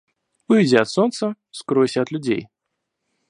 [0.47, 2.47] Уйди от солнца, скройся от людей.